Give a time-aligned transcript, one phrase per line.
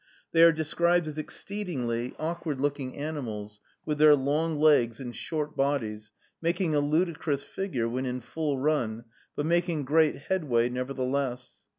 [0.31, 6.09] They are described as exceedingly awkward looking animals, with their long legs and short bodies,
[6.41, 11.65] making a ludicrous figure when in full run, but making great headway, nevertheless.